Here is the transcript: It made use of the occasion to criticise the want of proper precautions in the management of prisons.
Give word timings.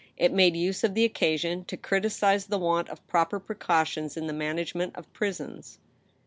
It 0.17 0.33
made 0.33 0.55
use 0.55 0.83
of 0.83 0.95
the 0.95 1.05
occasion 1.05 1.63
to 1.65 1.77
criticise 1.77 2.47
the 2.47 2.57
want 2.57 2.89
of 2.89 3.05
proper 3.05 3.39
precautions 3.39 4.17
in 4.17 4.25
the 4.25 4.33
management 4.33 4.95
of 4.95 5.13
prisons. 5.13 5.77